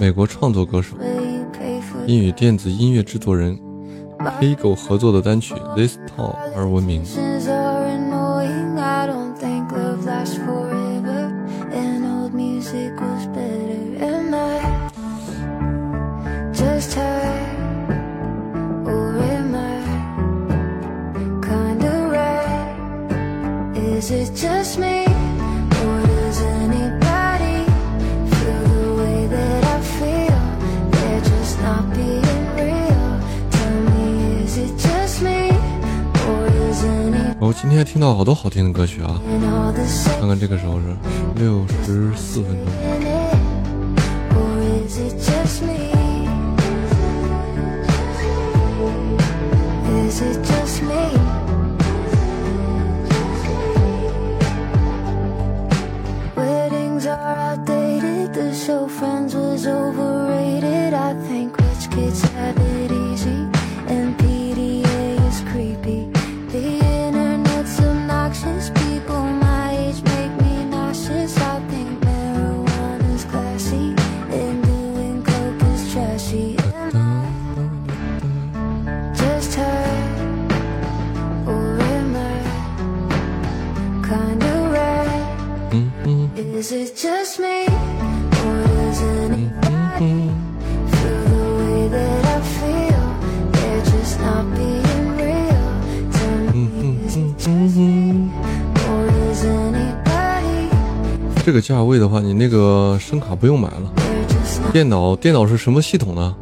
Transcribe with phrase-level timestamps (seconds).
[0.00, 0.96] 美国创作歌手，
[2.06, 3.58] 因与电子音乐制作人
[4.40, 7.02] Kego 合作的单曲《This Town》而闻名。
[24.78, 24.95] 我
[37.58, 39.18] 今天听到好多好听的歌曲啊！
[40.20, 40.94] 看看这个时候是
[41.36, 42.66] 六十四分钟。
[101.44, 103.92] 这个价位的话，你那个声卡不用买了。
[104.72, 106.34] 电脑电脑是什么系统呢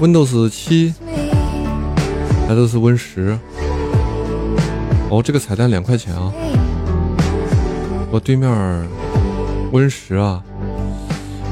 [0.00, 0.94] ？Windows 七
[2.48, 3.38] 还都是 Win 十。
[5.10, 6.32] 哦，这个彩蛋两块钱啊！
[8.10, 8.50] 我对面
[9.74, 10.40] Win 十啊，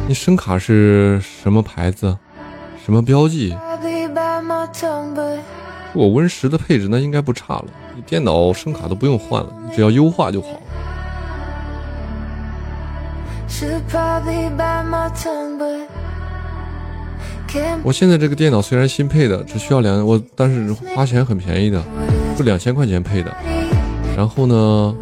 [0.06, 2.16] 你声卡是什么牌子？
[2.84, 3.52] 什么标记？
[5.92, 7.64] 我 Win 十的配置那应该不差了。
[7.96, 10.50] 你电脑声卡都不用换了，你只要优化就好。
[17.82, 21.82] 我现在这个电脑虽然新配的，只需要两我，但是花钱很便宜的，
[22.38, 23.36] 就两千块钱配的。
[24.16, 24.94] 然后呢，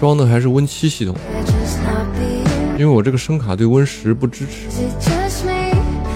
[0.00, 1.14] 装的还是 Win 七系统，
[2.80, 4.70] 因为我这个声卡对 Win 十不支持，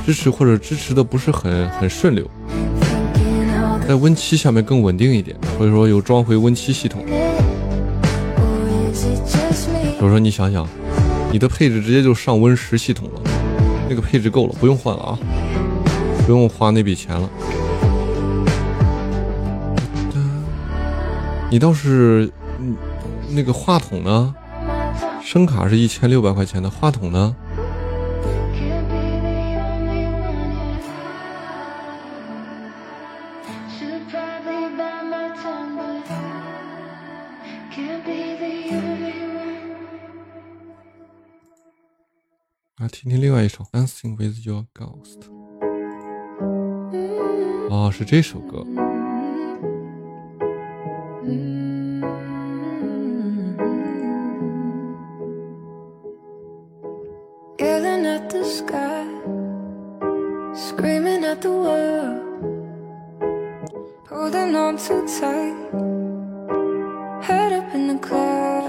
[0.06, 2.26] 支持或者支持的不是很很顺溜，
[3.86, 7.04] 在 Win 七下面更稳定一点，所以说又装回 Win 七系统。
[9.98, 10.66] 所以说你想想。
[11.30, 13.20] 你的配置直接就上 Win 十系统了，
[13.90, 15.18] 那个配置够了，不用换了啊，
[16.24, 17.28] 不用花那笔钱了。
[21.50, 22.74] 你倒是，嗯
[23.28, 24.34] 那个话筒呢？
[25.24, 27.34] 声卡是一千六百块钱的，话筒呢？
[42.78, 45.20] 来听听另外一首《Dancing with Your Ghost》。
[47.70, 48.62] 哦，是这首歌。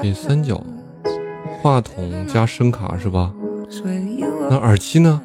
[0.01, 0.63] 铁三角，
[1.61, 3.33] 话筒加声卡是吧？
[4.49, 5.21] 那耳机呢？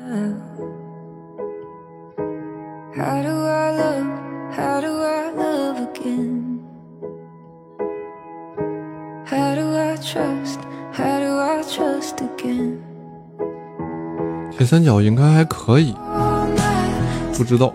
[14.51, 15.95] 铁三角应该还可以，
[17.37, 17.73] 不知道。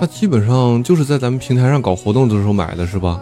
[0.00, 3.20] 他基本上就是在咱们平台上搞活动的时候买的是吧？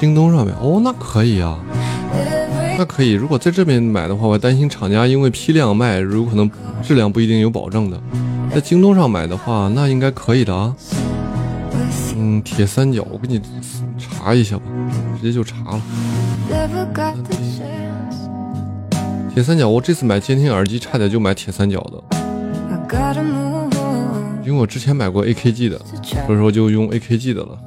[0.00, 1.58] 京东上面哦，那可以啊。
[2.76, 3.12] 那可以。
[3.12, 6.50] 如果在这边买的话，我担心厂家因为批量卖，有可能
[6.82, 7.98] 质量不一定有保证的。
[8.52, 10.74] 在京东上买的话，那应该可以的啊。
[12.16, 13.40] 嗯，铁三角，我给你
[13.96, 14.62] 查一下吧，
[15.18, 15.80] 直接就查了。
[19.32, 22.02] 铁三角，我这次买监听耳机差点就买铁三角的，
[24.44, 25.78] 因为我之前买过 AKG 的，
[26.26, 27.58] 所以说就用 AKG 的了。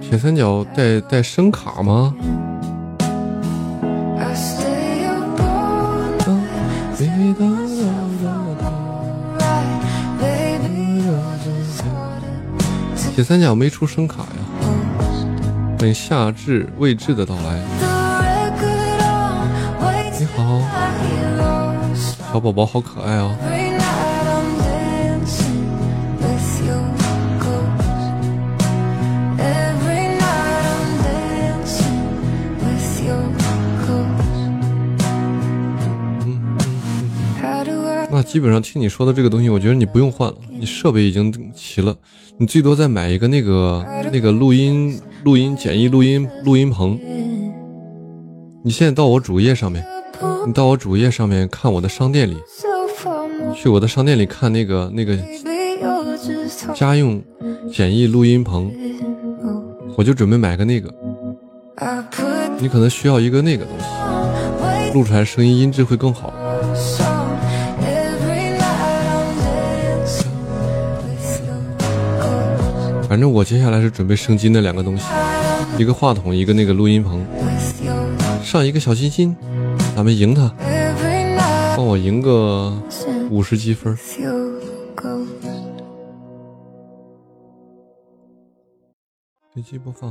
[0.00, 2.14] 铁三角带带声卡吗？
[13.22, 14.26] 铁三角没出声卡呀！
[15.78, 17.62] 欢迎夏至未至的到来。
[20.18, 20.60] 你好，
[21.94, 23.32] 小宝宝好可爱哦。
[38.32, 41.94] 基本上听你说的这个东西，我觉得你不用换了，你设备已经齐了。
[42.38, 46.98] 你最多再买一个那个那个录音录音简易录音录音棚。
[48.64, 49.84] 你现在到我主页上面，
[50.46, 52.38] 你到我主页上面看我的商店里，
[53.54, 55.14] 去我的商店里看那个那个
[56.74, 57.22] 家用
[57.70, 58.72] 简易录音棚，
[59.94, 60.90] 我就准备买个那个。
[62.58, 66.32] 你可能需要一个那个东西，录出来声音音质会更好。
[73.12, 75.04] 反正我接下来是准备升级那两个东西，
[75.76, 77.22] 一个话筒，一个那个录音棚。
[78.42, 79.36] 上一个小心心，
[79.94, 80.50] 咱们赢他，
[81.76, 82.72] 帮我赢个
[83.28, 83.94] 五十积分。
[89.52, 90.10] 随机播放。